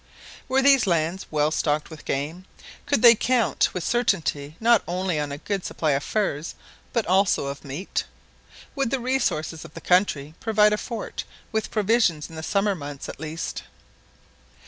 Were 0.49 0.63
these 0.63 0.87
lands 0.87 1.27
well 1.29 1.51
stocked 1.51 1.91
with 1.91 2.05
game? 2.05 2.45
Could 2.87 3.03
they 3.03 3.13
count 3.13 3.71
with 3.71 3.83
certainty 3.83 4.55
not 4.59 4.81
only 4.87 5.19
on 5.19 5.31
a 5.31 5.37
good 5.37 5.63
supply 5.63 5.91
of 5.91 6.03
furs, 6.03 6.55
but 6.91 7.05
also 7.05 7.45
of 7.45 7.63
meat? 7.63 8.05
Would 8.75 8.89
the 8.89 8.99
resources 8.99 9.63
of 9.63 9.75
the 9.75 9.79
country 9.79 10.33
provide 10.39 10.73
a 10.73 10.77
fort 10.79 11.23
with 11.51 11.69
provisions 11.69 12.31
in 12.31 12.35
the 12.35 12.41
summer 12.41 12.73
months 12.73 13.07
at 13.09 13.19
least? 13.19 13.61